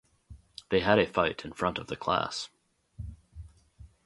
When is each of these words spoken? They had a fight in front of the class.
They 0.69 0.79
had 0.79 0.97
a 0.97 1.05
fight 1.05 1.45
in 1.45 1.53
front 1.53 1.77
of 1.77 1.85
the 1.85 1.95
class. 1.95 2.49